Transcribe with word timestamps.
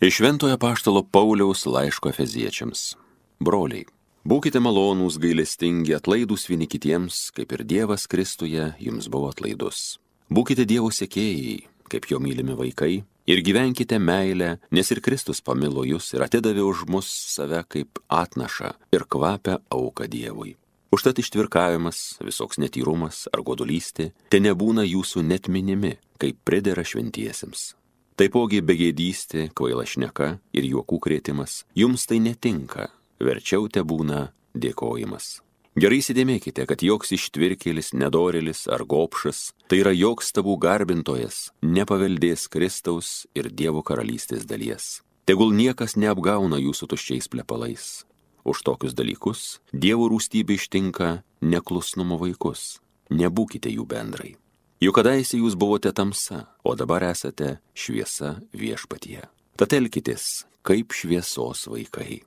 Iš 0.00 0.20
Ventojo 0.20 0.58
paštalo 0.58 1.02
Pauliaus 1.02 1.66
laiško 1.66 2.10
Efeziečiams. 2.10 2.96
Broliai, 3.38 3.84
būkite 4.26 4.58
malonūs, 4.58 5.20
gailestingi, 5.22 5.94
atlaidūs 5.94 6.48
vieni 6.50 6.66
kitiems, 6.66 7.28
kaip 7.30 7.52
ir 7.54 7.62
Dievas 7.62 8.08
Kristuje 8.10 8.72
jums 8.82 9.06
buvo 9.06 9.30
atlaidus. 9.30 10.00
Būkite 10.34 10.66
Dievo 10.66 10.90
sekėjai, 10.90 11.60
kaip 11.86 12.08
jo 12.10 12.18
mylimi 12.18 12.56
vaikai, 12.58 13.04
ir 13.30 13.42
gyvenkite 13.46 14.00
meilę, 14.02 14.56
nes 14.74 14.90
ir 14.90 14.98
Kristus 14.98 15.38
pamilo 15.38 15.86
jūs 15.86 16.10
ir 16.18 16.26
atidavė 16.26 16.66
už 16.66 16.82
mus 16.90 17.06
save 17.06 17.62
kaip 17.62 18.02
atnašą 18.10 18.72
ir 18.90 19.06
kvapę 19.06 19.60
auką 19.70 20.10
Dievui. 20.10 20.56
Užtat 20.90 21.22
ištvirkavimas, 21.22 22.18
visoks 22.18 22.58
netyrumas 22.58 23.28
ar 23.30 23.46
godulystė 23.46 24.10
te 24.26 24.42
nebūna 24.42 24.82
jūsų 24.90 25.22
net 25.22 25.46
minimi, 25.46 25.94
kaip 26.18 26.42
pridera 26.42 26.82
šventiesiems. 26.82 27.76
Taipogi 28.14 28.60
begėdystė, 28.62 29.48
kvaila 29.58 29.82
šneka 29.90 30.36
ir 30.54 30.66
juokų 30.68 31.00
krėtimas 31.02 31.64
jums 31.74 32.04
tai 32.06 32.20
netinka, 32.22 32.92
verčiau 33.18 33.66
te 33.66 33.82
būna 33.82 34.28
dėkojimas. 34.54 35.40
Gerai 35.74 35.98
įsidėmėkite, 35.98 36.62
kad 36.70 36.84
joks 36.86 37.10
ištvirkėlis, 37.16 37.90
nedorėlis 37.98 38.68
ar 38.70 38.84
gopšas, 38.86 39.48
tai 39.66 39.80
yra 39.82 39.90
joks 39.90 40.30
tabų 40.36 40.54
garbintojas, 40.62 41.48
nepaveldės 41.66 42.46
Kristaus 42.46 43.26
ir 43.34 43.50
Dievo 43.50 43.82
karalystės 43.82 44.46
dalies. 44.46 45.02
Tegul 45.26 45.50
niekas 45.50 45.96
neapgauna 45.98 46.62
jūsų 46.62 46.92
tuščiais 46.94 47.26
plepalais. 47.34 48.04
Už 48.46 48.62
tokius 48.62 48.94
dalykus 48.94 49.58
Dievo 49.72 50.06
rūstybė 50.14 50.54
ištinka 50.54 51.10
neklusnumo 51.42 52.22
vaikus. 52.22 52.78
Nebūkite 53.10 53.74
jų 53.74 53.90
bendrai. 53.90 54.36
Juk 54.84 54.98
kadaise 54.98 55.38
jūs 55.38 55.54
buvote 55.56 55.88
tamsa, 55.96 56.42
o 56.60 56.74
dabar 56.76 57.06
esate 57.06 57.54
šviesa 57.72 58.34
viešpatyje. 58.52 59.22
Tad 59.56 59.72
elkitės 59.72 60.44
kaip 60.66 60.92
šviesos 60.92 61.62
vaikai. 61.72 62.18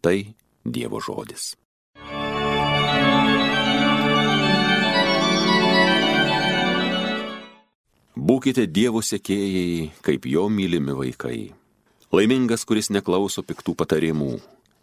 Tai 0.00 0.14
Dievo 0.64 1.02
žodis. 1.04 1.50
Būkite 8.16 8.64
Dievo 8.64 9.04
sekėjai, 9.04 9.90
kaip 10.00 10.24
jo 10.30 10.48
mylimi 10.48 10.96
vaikai. 10.96 11.38
Laimingas, 12.16 12.64
kuris 12.64 12.88
neklauso 12.88 13.44
piktų 13.44 13.76
patarimų, 13.76 14.38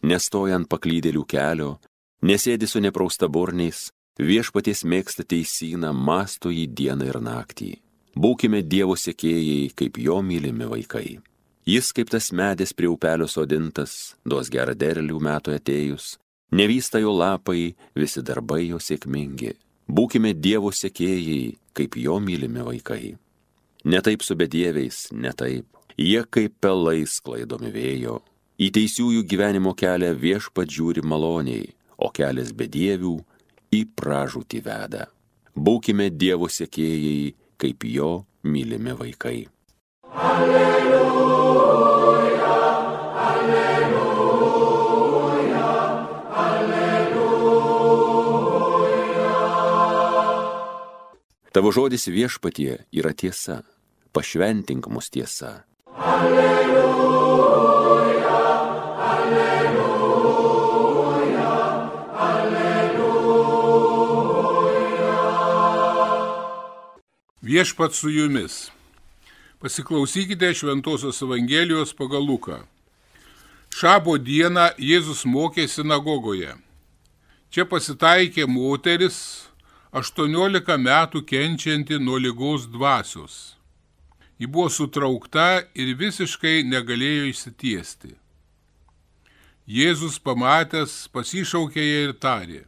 nestoja 0.06 0.60
ant 0.60 0.70
paklydėlių 0.70 1.26
kelio, 1.26 1.80
nesėdi 2.22 2.70
su 2.70 2.84
nepraustaborniais, 2.84 3.88
Viešpaties 4.18 4.82
mėgsta 4.82 5.22
teisyną, 5.22 5.92
masto 5.94 6.50
jį 6.50 6.66
dieną 6.74 7.06
ir 7.06 7.20
naktį. 7.22 7.76
Būkime 8.18 8.64
Dievo 8.66 8.96
sėkėjai, 8.98 9.70
kaip 9.78 10.00
jo 10.02 10.24
mylimi 10.26 10.66
vaikai. 10.66 11.20
Jis 11.68 11.92
kaip 11.94 12.10
tas 12.10 12.32
medis 12.32 12.74
prie 12.74 12.90
upelio 12.90 13.28
sodintas, 13.30 14.16
duos 14.26 14.50
gerą 14.50 14.74
derlių 14.74 15.20
metų 15.22 15.54
atėjus, 15.60 16.16
nevysta 16.50 17.02
jo 17.04 17.14
lapai, 17.14 17.76
visi 17.94 18.24
darbai 18.26 18.64
jo 18.72 18.82
sėkmingi. 18.82 19.54
Būkime 19.86 20.34
Dievo 20.34 20.74
sėkėjai, 20.74 21.54
kaip 21.78 22.00
jo 22.02 22.18
mylimi 22.18 22.66
vaikai. 22.66 23.14
Netaip 23.86 24.26
su 24.26 24.34
bedieviais, 24.36 25.12
netaip. 25.14 25.68
Jie 25.94 26.26
kaip 26.26 26.58
pelai 26.60 27.06
sklaidomi 27.06 27.70
vėjo. 27.70 28.18
Į 28.58 28.74
teisiųjų 28.74 29.22
gyvenimo 29.30 29.78
kelią 29.78 30.16
viešpat 30.18 30.74
žiūri 30.74 31.06
maloniai, 31.06 31.70
o 32.02 32.10
kelias 32.10 32.50
bedievių 32.58 33.20
į 33.74 33.86
pražūtį 33.98 34.60
veda. 34.66 35.08
Būkime 35.58 36.10
Dievo 36.14 36.48
sėkėjai, 36.52 37.34
kaip 37.58 37.84
jo 37.90 38.26
mylimi 38.46 38.94
vaikai. 38.98 39.48
Alleluja, 40.14 40.98
alleluja, 43.28 44.08
alleluja. 46.46 47.68
Tavo 51.52 51.70
žodis 51.74 52.08
viešpatie 52.08 52.86
yra 52.94 53.14
tiesa, 53.14 53.64
pašventink 54.14 54.88
mus 54.94 55.10
tiesa. 55.10 55.66
Alleluja. 55.98 57.27
Viešpat 67.48 67.94
su 67.94 68.10
jumis. 68.10 68.72
Pasiklausykite 69.60 70.54
Šventojios 70.54 71.22
Evangelijos 71.22 71.94
pagal 71.94 72.26
Luką. 72.28 72.58
Šabo 73.72 74.18
dieną 74.20 74.66
Jėzus 74.76 75.22
mokė 75.24 75.64
sinagogoje. 75.72 76.58
Čia 77.48 77.64
pasitaikė 77.72 78.50
moteris, 78.52 79.20
18 79.96 80.76
metų 80.88 81.22
kenčianti 81.30 81.96
nuo 82.04 82.18
lygos 82.20 82.66
dvasios. 82.74 83.36
Ji 84.36 84.50
buvo 84.52 84.68
sutraukta 84.68 85.62
ir 85.72 85.94
visiškai 86.02 86.66
negalėjo 86.68 87.30
išsitiesti. 87.30 88.12
Jėzus 89.78 90.20
pamatęs 90.20 90.98
pasišaukė 91.16 91.88
ją 91.88 92.04
ir 92.10 92.14
tarė, 92.20 92.60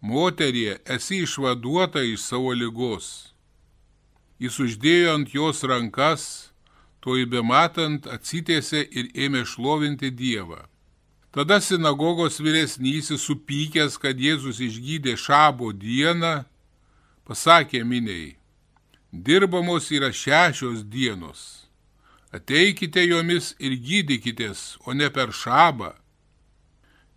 moterie, 0.00 0.76
esi 0.84 1.22
išvaduota 1.24 2.04
iš 2.04 2.28
savo 2.28 2.52
lygos 2.52 3.32
jis 4.42 4.58
uždėjo 4.60 5.14
ant 5.16 5.34
jos 5.34 5.62
rankas, 5.64 6.52
to 7.00 7.16
įbematant 7.20 8.08
atsitėsi 8.10 8.82
ir 8.90 9.12
ėmė 9.26 9.44
šlovinti 9.46 10.10
Dievą. 10.10 10.64
Tada 11.36 11.60
sinagogos 11.60 12.40
vyresnysis 12.40 13.26
supykęs, 13.28 13.98
kad 14.00 14.16
Jėzus 14.16 14.58
išgydė 14.64 15.18
šabo 15.20 15.68
dieną, 15.76 16.46
pasakė 17.28 17.82
miniai, 17.84 18.36
dirbamos 19.12 19.90
yra 19.92 20.08
šešios 20.12 20.80
dienos, 20.88 21.68
ateikite 22.32 23.04
jomis 23.04 23.52
ir 23.60 23.76
gydykitės, 23.76 24.78
o 24.88 24.96
ne 24.96 25.10
per 25.12 25.34
šabą. 25.36 25.92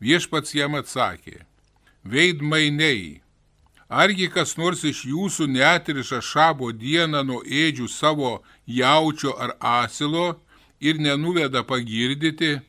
Viešpats 0.03 0.51
jam 0.55 0.75
atsakė, 0.79 1.45
veidmainiai, 2.03 3.21
Argi 3.89 4.27
kas 4.29 4.51
nors 4.53 4.83
iš 4.85 4.99
jūsų 5.09 5.47
netriša 5.49 6.19
šabo 6.21 6.67
dieną 6.69 7.23
nuo 7.25 7.39
ėdžių 7.41 7.87
savo 7.89 8.43
jaučio 8.69 9.31
ar 9.33 9.55
asilo 9.65 10.35
ir 10.79 10.99
nenuveda 11.01 11.63
pagirdyti? 11.65 12.59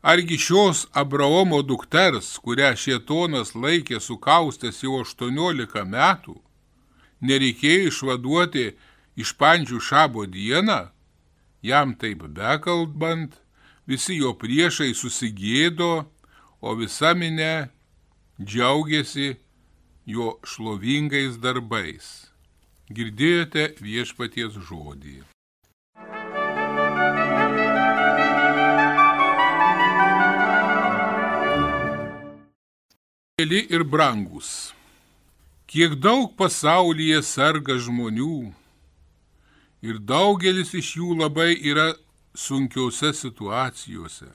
Argi 0.00 0.38
šios 0.40 0.86
Abraomo 0.96 1.58
dukters, 1.62 2.38
kurią 2.40 2.70
šietonas 2.80 3.52
laikė 3.52 4.00
sukaustęs 4.00 4.80
jau 4.86 5.02
18 5.02 5.84
metų, 5.84 6.36
nereikėjo 7.20 7.90
išvaduoti 7.90 8.64
iš 9.20 9.34
pančių 9.36 9.82
šabo 9.84 10.24
dieną? 10.24 10.78
Jam 11.60 11.92
taip 11.92 12.22
bekalbant, 12.24 13.36
visi 13.84 14.16
jo 14.16 14.32
priešai 14.32 14.94
susigėdo, 14.96 16.06
o 16.64 16.72
visa 16.78 17.12
minė 17.12 17.68
džiaugiasi 18.40 19.34
jo 20.08 20.38
šlovingais 20.40 21.36
darbais. 21.36 22.06
Girdėjote 22.88 23.74
viešpaties 23.84 24.54
žodį. 24.68 25.18
Mėly 33.38 33.60
ir 33.70 33.84
brangus, 33.84 34.72
kiek 35.68 35.98
daug 36.00 36.32
pasaulyje 36.40 37.20
sarga 37.22 37.76
žmonių 37.76 38.48
ir 39.84 40.00
daugelis 40.00 40.72
iš 40.74 40.96
jų 40.96 41.18
labai 41.20 41.52
yra 41.52 41.92
sunkiose 42.34 43.12
situacijose. 43.14 44.32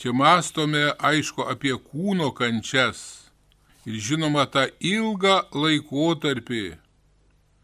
Čia 0.00 0.16
mastome 0.16 0.88
aišku 0.98 1.44
apie 1.46 1.76
kūno 1.76 2.32
kančias 2.34 3.21
ir 3.86 3.98
žinoma 3.98 4.44
tą 4.46 4.66
ilgą 4.78 5.36
laikotarpį, 5.54 6.64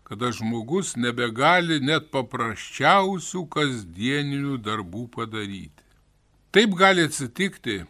kada 0.08 0.32
žmogus 0.32 0.96
nebegali 0.96 1.78
net 1.84 2.08
paprasčiausių 2.14 3.44
kasdieninių 3.52 4.56
darbų 4.64 5.04
padaryti. 5.14 5.84
Taip 6.50 6.72
gali 6.80 7.04
atsitikti, 7.04 7.82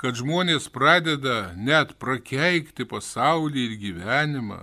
kad 0.00 0.16
žmonės 0.16 0.70
pradeda 0.72 1.52
net 1.58 1.96
prakeikti 2.00 2.86
pasaulį 2.88 3.66
ir 3.66 3.74
gyvenimą 3.82 4.62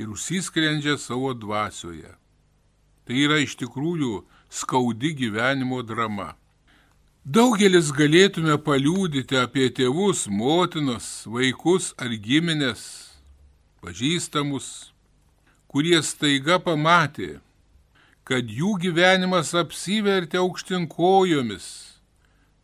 ir 0.00 0.08
užsisklendžia 0.10 0.96
savo 0.98 1.34
dvasioje. 1.36 2.16
Tai 3.04 3.16
yra 3.26 3.38
iš 3.44 3.54
tikrųjų 3.60 4.24
skaudi 4.50 5.12
gyvenimo 5.18 5.82
drama. 5.86 6.32
Daugelis 7.20 7.90
galėtume 7.92 8.54
paliūdyti 8.64 9.36
apie 9.36 9.66
tėvus, 9.76 10.24
motinas, 10.32 11.26
vaikus 11.28 11.90
ar 12.00 12.14
giminės, 12.16 13.12
pažįstamus, 13.84 14.94
kurie 15.68 16.00
staiga 16.00 16.56
pamatė, 16.56 17.42
kad 18.24 18.48
jų 18.48 18.72
gyvenimas 18.80 19.52
apsivertė 19.52 20.40
aukštinkojomis, 20.40 21.68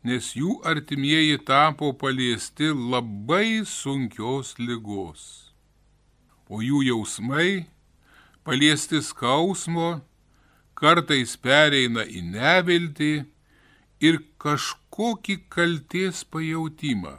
nes 0.09 0.33
jų 0.33 0.63
artimieji 0.65 1.37
tapo 1.45 1.93
paliesti 1.93 2.73
labai 2.73 3.61
sunkios 3.69 4.57
lygos. 4.57 5.53
O 6.49 6.65
jų 6.65 6.81
jausmai, 6.95 7.67
paliesti 8.41 9.05
skausmo, 9.05 10.01
kartais 10.73 11.37
pereina 11.37 12.09
į 12.09 12.25
neviltį 12.33 13.15
ir 14.01 14.21
kažkokį 14.43 15.37
kalties 15.49 16.25
pajautimą. 16.25 17.17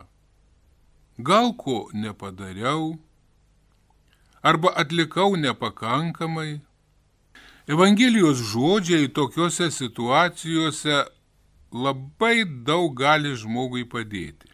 Gal 1.18 1.54
ko 1.58 1.90
nepadariau, 1.94 2.98
arba 4.44 4.70
atlikau 4.76 5.36
nepakankamai. 5.36 6.60
Evangelijos 7.68 8.40
žodžiai 8.54 9.10
tokiuose 9.12 9.72
situacijose 9.72 11.04
labai 11.74 12.46
daug 12.46 12.94
gali 12.96 13.34
žmogui 13.36 13.84
padėti. 13.84 14.48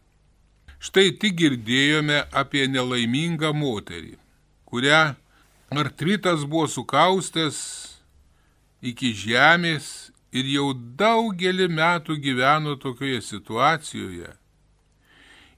Štai 0.84 1.14
tik 1.20 1.38
girdėjome 1.40 2.24
apie 2.34 2.66
nelaimingą 2.68 3.54
moterį, 3.56 4.18
kurią 4.68 5.14
artritas 5.72 6.44
buvo 6.44 6.66
sukaustęs 6.68 7.60
iki 8.82 9.14
žemės 9.16 10.03
ir 10.34 10.50
jau 10.50 10.72
daugelį 10.74 11.70
metų 11.70 12.18
gyveno 12.24 12.78
tokioje 12.82 13.22
situacijoje. 13.22 14.32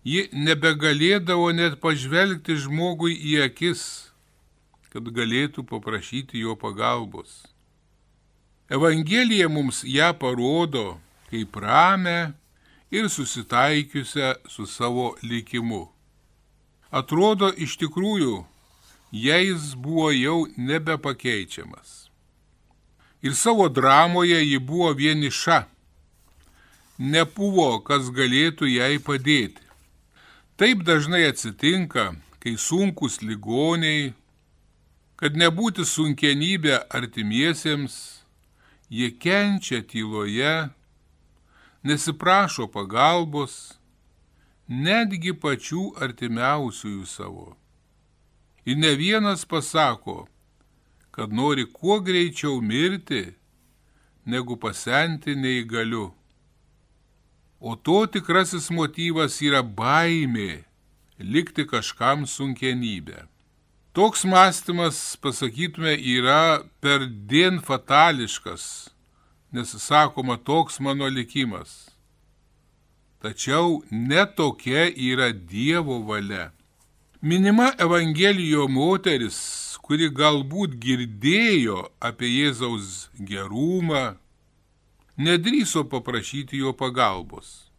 Ji 0.05 0.27
nebegalėdavo 0.37 1.49
net 1.55 1.79
pažvelgti 1.81 2.59
žmogui 2.61 3.15
į 3.15 3.39
akis 3.47 3.85
kad 4.95 5.09
galėtų 5.11 5.65
paprašyti 5.67 6.39
jo 6.39 6.53
pagalbos. 6.55 7.43
Evangelija 8.71 9.49
mums 9.51 9.81
ją 9.83 10.13
parodo 10.15 11.01
kaip 11.27 11.57
ramę 11.59 12.31
ir 12.95 13.09
susitaikiusią 13.11 14.29
su 14.47 14.63
savo 14.65 15.09
likimu. 15.19 15.89
Atrodo 16.95 17.49
iš 17.51 17.75
tikrųjų, 17.81 18.37
jais 19.11 19.73
buvo 19.75 20.13
jau 20.15 20.37
nebepakeičiamas. 20.55 22.04
Ir 23.25 23.33
savo 23.35 23.69
dramoje 23.69 24.37
ji 24.45 24.59
buvo 24.59 24.91
vieniša. 24.93 25.63
Nebuvo, 27.01 27.81
kas 27.83 28.11
galėtų 28.13 28.69
jai 28.69 28.99
padėti. 29.03 29.63
Taip 30.55 30.85
dažnai 30.87 31.25
atsitinka, 31.27 32.13
kai 32.39 32.53
sunkus 32.61 33.19
ligoniai 33.25 34.13
kad 35.19 35.37
nebūti 35.39 35.85
sunkienybė 35.87 36.75
artimiesiems, 36.91 37.95
jie 38.91 39.11
kenčia 39.15 39.79
tyloje, 39.87 40.69
nesiprašo 41.87 42.67
pagalbos, 42.71 43.77
netgi 44.67 45.35
pačių 45.39 45.93
artimiausiųjų 46.03 47.05
savo. 47.07 47.53
Ir 48.65 48.79
ne 48.81 48.91
vienas 48.99 49.45
pasako, 49.47 50.25
kad 51.15 51.33
nori 51.33 51.63
kuo 51.71 52.01
greičiau 52.03 52.59
mirti, 52.61 53.23
negu 54.25 54.57
pasenti 54.59 55.35
neįgaliu. 55.39 56.09
O 57.59 57.75
to 57.75 58.01
tikrasis 58.11 58.67
motyvas 58.77 59.39
yra 59.47 59.61
baimė 59.63 60.65
likti 61.19 61.63
kažkam 61.71 62.27
sunkienybę. 62.27 63.23
Toks 63.95 64.25
mąstymas, 64.27 65.15
pasakytume, 65.23 65.95
yra 65.95 66.65
per 66.83 67.07
dien 67.07 67.61
fatališkas, 67.63 68.89
nes 69.55 69.71
sakoma 69.79 70.35
toks 70.35 70.81
mano 70.83 71.07
likimas. 71.07 71.95
Tačiau 73.23 73.85
netokia 73.91 74.89
yra 74.91 75.31
Dievo 75.31 76.01
valia. 76.03 76.51
Minima 77.21 77.71
Evangelijo 77.79 78.67
moteris, 78.67 79.39
kuri 79.85 80.09
galbūt 80.09 80.79
girdėjo 80.81 81.83
apie 82.01 82.31
Jėzaus 82.31 83.11
gerumą, 83.19 84.15
nedryso 85.17 85.85
paprašyti 85.85 86.63
jo 86.63 86.73
pagalbos. 86.73 87.69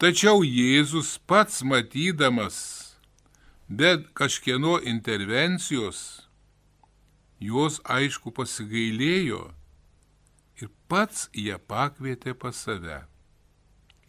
Tačiau 0.00 0.40
Jėzus 0.42 1.18
pats 1.28 1.60
matydamas 1.62 2.56
bet 3.68 4.08
kažkieno 4.14 4.78
intervencijos 4.84 5.98
jos 7.40 7.78
aišku 7.96 8.32
pasigailėjo 8.36 9.40
ir 10.60 10.68
pats 10.92 11.28
ją 11.32 11.56
pakvietė 11.72 12.34
pas 12.38 12.58
save. 12.66 13.00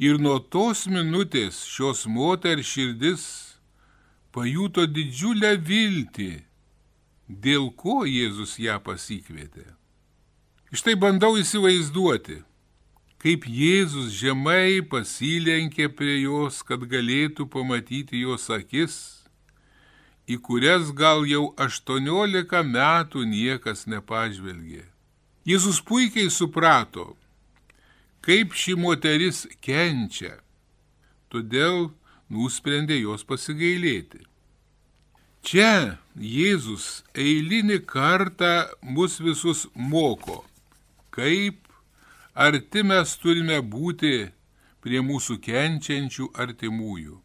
Ir 0.03 0.19
nuo 0.19 0.39
tos 0.55 0.83
minutės 0.91 1.61
šios 1.69 2.03
moters 2.11 2.67
širdis 2.73 3.23
pajuto 4.35 4.83
didžiulę 4.89 5.53
viltį, 5.69 6.31
dėl 7.27 7.69
ko 7.75 8.03
Jėzus 8.09 8.57
ją 8.59 8.79
pasikvietė. 8.83 9.65
Iš 10.73 10.83
tai 10.85 10.95
bandau 10.99 11.37
įsivaizduoti, 11.37 12.41
kaip 13.21 13.45
Jėzus 13.47 14.13
žemai 14.17 14.81
pasilenkė 14.81 15.89
prie 15.93 16.23
jos, 16.23 16.63
kad 16.65 16.83
galėtų 16.89 17.47
pamatyti 17.51 18.23
jos 18.25 18.49
akis 18.53 19.23
į 20.27 20.39
kurias 20.39 20.91
gal 20.95 21.25
jau 21.27 21.51
18 21.59 22.63
metų 22.63 23.25
niekas 23.27 23.85
nepažvelgė. 23.91 24.85
Jėzus 25.43 25.81
puikiai 25.83 26.31
suprato, 26.31 27.17
kaip 28.23 28.55
ši 28.55 28.77
moteris 28.79 29.43
kenčia, 29.59 30.37
todėl 31.27 31.91
nusprendė 32.31 33.01
jos 33.01 33.25
pasigailėti. 33.27 34.23
Čia 35.43 35.99
Jėzus 36.15 37.03
eilinį 37.19 37.81
kartą 37.83 38.69
mus 38.95 39.17
visus 39.19 39.65
moko, 39.75 40.37
kaip 41.11 41.67
arti 42.31 42.83
mes 42.87 43.17
turime 43.19 43.57
būti 43.59 44.29
prie 44.79 45.01
mūsų 45.03 45.35
kenčiančių 45.43 46.29
artimųjų. 46.45 47.17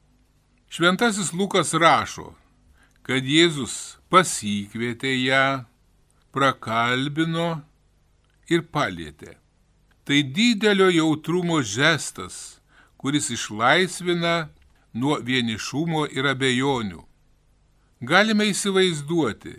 Šventasis 0.66 1.30
Lukas 1.30 1.70
rašo, 1.78 2.32
kad 3.06 3.22
Jėzus 3.22 4.00
pasikvietė 4.10 5.14
ją, 5.14 5.46
prakalbino 6.34 7.60
ir 8.50 8.66
palėtė. 8.66 9.36
Tai 10.02 10.18
didelio 10.34 10.90
jautrumo 10.90 11.60
žestas, 11.62 12.58
kuris 12.98 13.30
išlaisvina 13.30 14.48
nuo 14.98 15.20
vienišumo 15.22 16.08
ir 16.10 16.26
abejonių. 16.34 17.04
Galime 18.00 18.44
įsivaizduoti, 18.52 19.56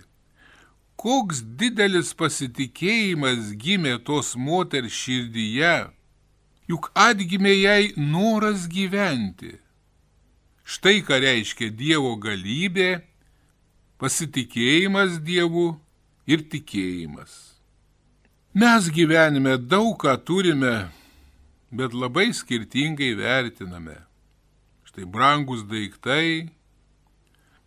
koks 0.96 1.42
didelis 1.60 2.14
pasitikėjimas 2.16 3.50
gimė 3.60 3.98
tos 4.08 4.38
moters 4.40 4.96
širdyje, 4.96 5.90
juk 6.72 6.88
atgimė 6.96 7.52
jai 7.58 7.84
noras 8.00 8.70
gyventi. 8.72 9.58
Štai 10.64 11.02
ką 11.04 11.18
reiškia 11.20 11.68
Dievo 11.76 12.14
galybė 12.16 13.02
pasitikėjimas 14.00 15.18
Dievu 15.20 15.74
ir 16.24 16.46
tikėjimas. 16.48 17.34
Mes 18.56 18.88
gyvenime 18.88 19.58
daug 19.60 19.98
ką 20.00 20.14
turime, 20.24 20.88
bet 21.76 21.92
labai 21.92 22.30
skirtingai 22.32 23.12
vertiname. 23.20 23.98
Štai 24.88 25.04
brangus 25.04 25.68
daiktai, 25.68 26.48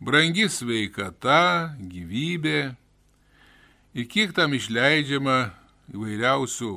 brangi 0.03 0.49
sveikata, 0.51 1.75
gyvybė 1.79 2.61
ir 3.95 4.07
kiek 4.11 4.33
tam 4.35 4.57
išleidžiama 4.57 5.53
įvairiausių 5.93 6.73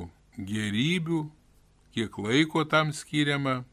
gerybių, 0.50 1.22
kiek 1.96 2.18
laiko 2.22 2.62
tam 2.68 2.92
skiriama. 2.94 3.64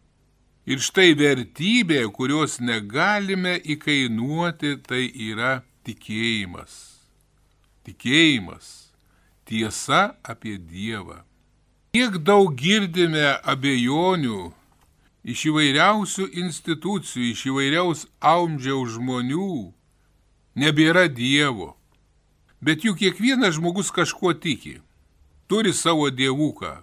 Ir 0.64 0.80
štai 0.80 1.12
vertybė, 1.20 2.00
kurios 2.16 2.62
negalime 2.64 3.58
įkainuoti, 3.76 4.78
tai 4.88 5.04
yra 5.12 5.58
tikėjimas. 5.84 6.78
Tikėjimas, 7.84 8.70
tiesa 9.44 10.14
apie 10.24 10.56
Dievą. 10.56 11.20
Kiek 11.94 12.16
daug 12.24 12.56
girdime 12.56 13.36
abejonių 13.44 14.54
iš 15.24 15.48
įvairiausių 15.52 16.28
institucijų, 16.44 17.30
iš 17.32 17.46
įvairiaus 17.52 18.08
amžiaus 18.20 18.98
žmonių, 18.98 19.72
nebėra 20.60 21.08
Dievo. 21.08 21.74
Bet 22.64 22.86
juk 22.88 23.02
kiekvienas 23.02 23.58
žmogus 23.58 23.92
kažkuo 23.92 24.32
tiki, 24.34 24.78
turi 25.52 25.74
savo 25.76 26.08
dievuką, 26.08 26.78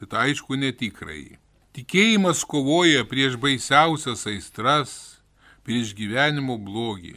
bet 0.00 0.14
aišku 0.18 0.58
netikrai. 0.58 1.38
Tikėjimas 1.74 2.42
kovoja 2.46 3.04
prieš 3.06 3.36
baisiausias 3.38 4.26
aistras, 4.30 4.90
prieš 5.62 5.94
gyvenimo 5.94 6.58
blogį. 6.58 7.14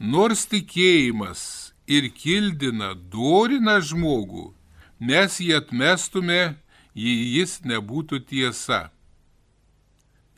Nors 0.00 0.46
tikėjimas 0.50 1.72
ir 1.86 2.10
kildina, 2.14 2.94
dorina 2.94 3.78
žmogų, 3.78 4.50
mes 4.98 5.38
jį 5.42 5.56
atmestume, 5.58 6.56
jei 6.94 7.26
jis 7.38 7.60
nebūtų 7.62 8.24
tiesa. 8.30 8.88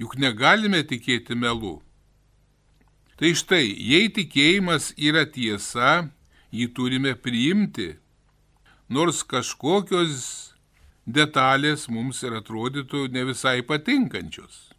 Juk 0.00 0.16
negalime 0.20 0.82
tikėti 0.88 1.36
melu. 1.38 1.80
Tai 3.20 3.34
štai, 3.38 3.66
jei 3.68 4.08
tikėjimas 4.10 4.92
yra 4.96 5.26
tiesa, 5.28 6.08
jį 6.50 6.68
turime 6.74 7.12
priimti, 7.14 7.92
nors 8.88 9.22
kažkokios 9.22 10.24
detalės 11.06 11.88
mums 11.88 12.22
ir 12.22 12.36
atrodytų 12.40 13.08
ne 13.12 13.24
visai 13.28 13.60
patinkančios. 13.66 14.72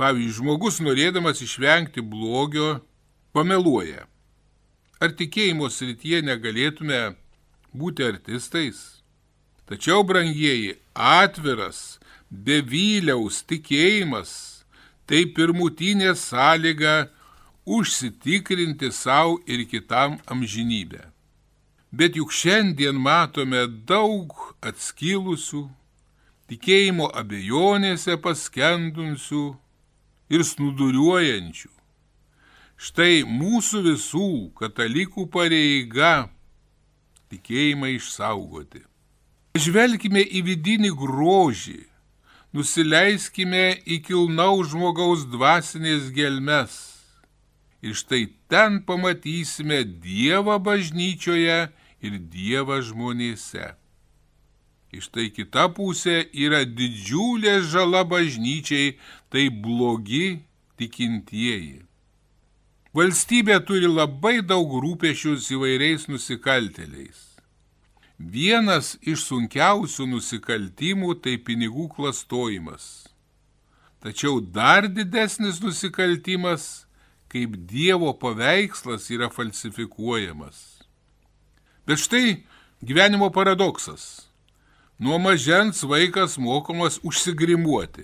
Pavyzdžiui, 0.00 0.36
žmogus 0.36 0.80
norėdamas 0.80 1.42
išvengti 1.44 2.00
blogio, 2.00 2.80
pameluoja. 3.36 4.06
Ar 5.00 5.12
tikėjimo 5.16 5.68
srityje 5.72 6.22
negalėtume 6.24 7.00
būti 7.72 8.04
artistais? 8.04 9.02
Tačiau, 9.68 10.02
brangieji, 10.04 10.74
atviras, 10.92 12.00
bevyliaus 12.30 13.42
tikėjimas 13.50 14.32
tai 15.06 15.24
pirmutinė 15.36 16.14
sąlyga 16.14 17.10
užsitikrinti 17.66 18.92
savo 18.94 19.40
ir 19.46 19.66
kitam 19.70 20.18
amžinybę. 20.26 21.02
Bet 21.90 22.14
juk 22.14 22.30
šiandien 22.30 22.94
matome 22.94 23.64
daug 23.86 24.30
atskilusių, 24.62 25.64
tikėjimo 26.50 27.10
abejonėse 27.18 28.14
paskendusių, 28.22 29.44
ir 30.30 30.46
snuduriuojančių. 30.46 31.70
Štai 32.80 33.24
mūsų 33.28 33.82
visų 33.90 34.28
katalikų 34.56 35.26
pareiga 35.32 36.30
tikėjimą 37.30 37.90
išsaugoti. 37.98 38.86
Žvelgime 39.60 40.22
į 40.22 40.44
vidinį 40.46 40.92
grožį, 40.96 41.82
nusileiskime 42.56 43.80
į 43.86 44.00
kilnaus 44.06 44.72
žmogaus 44.72 45.26
dvasinės 45.30 46.10
gelmes. 46.14 46.78
Ir 47.80 47.96
štai 47.96 48.26
ten 48.50 48.80
pamatysime 48.84 49.84
Dievą 50.04 50.58
bažnyčioje 50.60 51.60
ir 52.04 52.18
Dievą 52.32 52.80
žmonėse. 52.84 53.74
Iš 54.90 55.06
tai 55.14 55.28
kita 55.30 55.68
pusė 55.70 56.24
yra 56.34 56.64
didžiulė 56.66 57.60
žala 57.62 58.02
bažnyčiai, 58.02 58.96
tai 59.30 59.46
blogi 59.48 60.42
tikintieji. 60.80 61.86
Valstybė 62.90 63.60
turi 63.62 63.86
labai 63.86 64.40
daug 64.42 64.72
rūpešių 64.82 65.36
įvairiais 65.54 66.08
nusikalteliais. 66.10 67.29
Vienas 68.20 68.98
iš 69.00 69.24
sunkiausių 69.30 70.04
nusikaltimų 70.12 71.14
tai 71.24 71.38
pinigų 71.40 71.88
klastojimas. 71.94 73.08
Tačiau 74.04 74.40
dar 74.40 74.88
didesnis 74.88 75.60
nusikaltimas, 75.64 76.86
kaip 77.32 77.56
Dievo 77.68 78.12
paveikslas 78.20 79.08
yra 79.12 79.30
falsifikuojamas. 79.32 80.82
Bet 81.88 82.04
štai 82.04 82.42
gyvenimo 82.84 83.30
paradoksas 83.32 84.30
Nuo 85.00 85.18
mažens 85.18 85.82
vaikas 85.82 86.34
mokomas 86.36 86.98
užsigrimuoti. 87.00 88.02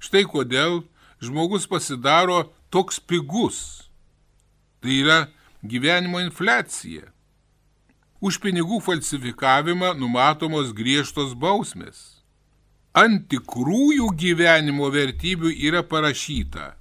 Štai 0.00 0.22
kodėl 0.24 0.78
žmogus 1.20 1.66
pasidaro 1.68 2.46
toks 2.72 2.96
pigus. 2.96 3.58
Tai 4.80 4.94
yra 5.02 5.18
gyvenimo 5.60 6.22
infliacija. 6.24 7.10
Už 8.20 8.40
pinigų 8.42 8.80
falsifikavimą 8.82 9.92
numatomos 9.98 10.72
griežtos 10.74 11.36
bausmės. 11.38 12.18
Ant 12.98 13.28
tikrųjų 13.30 14.08
gyvenimo 14.18 14.88
vertybių 14.90 15.52
yra 15.68 15.84
parašyta 15.86 16.72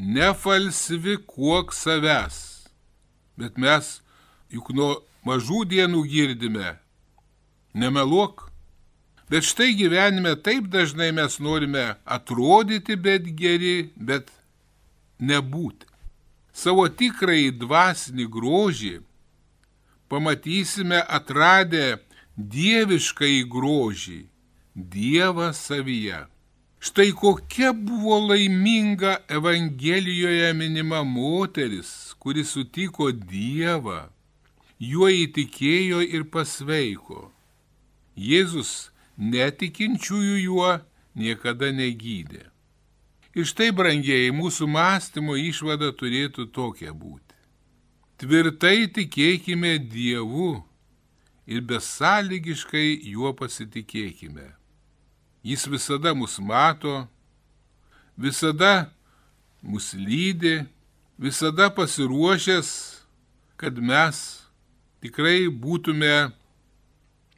nefalsifikuok 0.00 1.74
savęs. 1.74 2.36
Bet 3.36 3.58
mes 3.58 3.98
juk 4.52 4.70
nuo 4.76 5.02
mažų 5.26 5.64
dienų 5.68 6.04
girdime 6.08 6.76
nemeluok. 7.74 8.48
Bet 9.30 9.46
štai 9.46 9.74
gyvenime 9.78 10.34
taip 10.42 10.66
dažnai 10.72 11.12
mes 11.14 11.38
norime 11.38 11.94
atrodyti, 12.04 12.96
bet 12.96 13.28
geri, 13.38 13.92
bet 13.94 14.32
nebūti. 15.20 15.86
Savo 16.50 16.88
tikrai 16.88 17.52
dvasinį 17.54 18.26
grožį 18.26 18.96
pamatysime 20.10 21.00
atradę 21.18 22.00
dieviškai 22.36 23.44
grožį, 23.54 24.20
Dievą 24.74 25.50
savyje. 25.52 26.20
Štai 26.80 27.10
kokia 27.12 27.72
buvo 27.76 28.16
laiminga 28.30 29.16
Evangelijoje 29.28 30.52
minima 30.54 31.02
moteris, 31.04 32.14
kuri 32.22 32.44
sutiko 32.46 33.10
Dievą, 33.12 34.06
juo 34.78 35.10
įtikėjo 35.12 36.00
ir 36.06 36.24
pasveiko. 36.32 37.26
Jėzus 38.16 38.90
netikinčiųjų 39.18 40.38
juo 40.46 40.70
niekada 41.14 41.68
negydė. 41.74 42.46
Ir 43.36 43.46
štai, 43.46 43.70
brangieji, 43.76 44.32
mūsų 44.34 44.66
mąstymo 44.70 45.36
išvada 45.38 45.92
turėtų 45.92 46.48
tokia 46.54 46.94
būti. 46.94 47.29
Tvirtai 48.20 48.84
tikėkime 48.92 49.78
Dievu 49.80 50.58
ir 51.48 51.62
besąlygiškai 51.64 52.98
juo 53.08 53.30
pasitikėkime. 53.32 54.44
Jis 55.40 55.64
visada 55.72 56.12
mus 56.12 56.34
mato, 56.36 57.06
visada 58.20 58.90
mus 59.62 59.94
lydi, 59.96 60.66
visada 61.16 61.70
pasiruošęs, 61.72 62.68
kad 63.56 63.80
mes 63.80 64.20
tikrai 65.00 65.48
būtume 65.48 66.30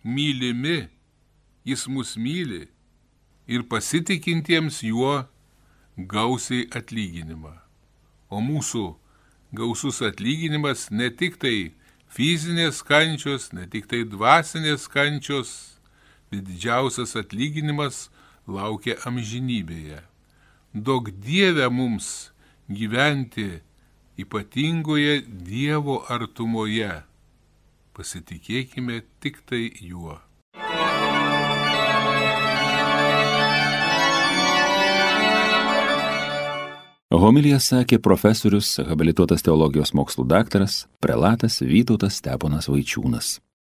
mylimi, 0.03 0.89
jis 1.63 1.87
mus 1.87 2.17
myli 2.19 2.65
ir 3.47 3.63
pasitikintiems 3.71 4.83
juo 4.83 5.21
gausiai 5.95 6.67
atlyginimą. 6.75 7.55
O 8.27 8.43
mūsų 8.43 8.85
gausus 9.53 10.01
atlyginimas 10.03 10.89
ne 10.91 11.11
tik 11.11 11.39
tai 11.43 11.73
fizinės 12.13 12.83
kančios, 12.85 13.51
ne 13.53 13.67
tik 13.69 13.89
tai 13.91 14.03
dvasinės 14.09 14.89
kančios, 14.93 15.53
bet 16.33 16.45
didžiausias 16.49 17.15
atlyginimas 17.21 18.09
laukia 18.49 18.97
amžinybėje. 19.09 20.01
Daug 20.73 21.11
Dieve 21.21 21.69
mums 21.69 22.33
gyventi 22.69 23.61
ypatingoje 24.17 25.21
Dievo 25.29 26.01
artumoje 26.09 27.03
pasitikėkime 27.93 29.03
tik 29.21 29.43
tai 29.49 29.69
juo. 29.81 30.17
Homilija 37.13 37.59
sakė 37.61 37.99
profesorius, 38.01 38.79
habilituotas 38.89 39.45
teologijos 39.45 39.91
mokslų 39.93 40.25
daktaras, 40.31 40.87
prelatas 41.05 41.59
Vytautas 41.61 42.17
Steponas 42.23 42.71
Vaičiūnas. 42.73 43.35